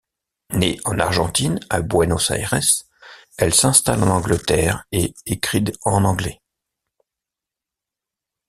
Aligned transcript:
Née 0.53 0.79
en 0.83 0.97
Argentine, 0.97 1.59
à 1.69 1.83
Buenos 1.83 2.31
Aires, 2.31 2.55
elle 3.37 3.53
s'installe 3.53 4.01
en 4.01 4.07
Angleterre, 4.09 4.87
et 4.91 5.13
écrit 5.27 5.63
en 5.83 6.05
anglais. 6.05 6.41